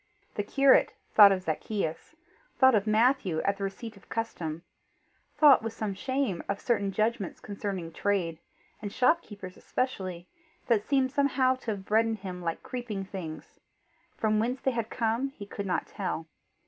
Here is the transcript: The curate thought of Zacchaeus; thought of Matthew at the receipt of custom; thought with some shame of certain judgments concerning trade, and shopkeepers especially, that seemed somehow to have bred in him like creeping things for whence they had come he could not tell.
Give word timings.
The 0.33 0.41
curate 0.41 0.95
thought 1.13 1.31
of 1.31 1.43
Zacchaeus; 1.43 2.15
thought 2.57 2.73
of 2.73 2.87
Matthew 2.87 3.39
at 3.41 3.57
the 3.57 3.63
receipt 3.63 3.95
of 3.95 4.09
custom; 4.09 4.63
thought 5.37 5.61
with 5.61 5.73
some 5.73 5.93
shame 5.93 6.41
of 6.49 6.59
certain 6.59 6.91
judgments 6.91 7.39
concerning 7.39 7.93
trade, 7.93 8.39
and 8.81 8.91
shopkeepers 8.91 9.57
especially, 9.57 10.27
that 10.65 10.83
seemed 10.87 11.11
somehow 11.11 11.53
to 11.57 11.65
have 11.69 11.85
bred 11.85 12.07
in 12.07 12.15
him 12.15 12.41
like 12.41 12.63
creeping 12.63 13.05
things 13.05 13.59
for 14.17 14.31
whence 14.31 14.59
they 14.59 14.71
had 14.71 14.89
come 14.89 15.27
he 15.29 15.45
could 15.45 15.67
not 15.67 15.85
tell. 15.85 16.25